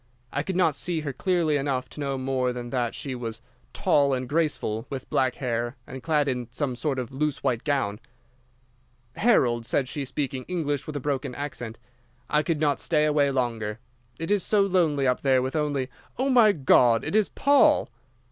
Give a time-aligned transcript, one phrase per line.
[0.33, 3.39] I could not see her clearly enough to know more than that she was
[3.71, 7.99] tall and graceful, with black hair, and clad in some sort of loose white gown.
[9.15, 11.77] "'Harold,' said she, speaking English with a broken accent.
[12.31, 13.77] 'I could not stay away longer.
[14.19, 17.87] It is so lonely up there with only—Oh, my God, it is Paul!